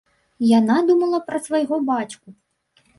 Яна 0.59 0.77
думала 0.89 1.19
пра 1.29 1.43
свайго 1.47 1.75
бацьку. 1.95 2.39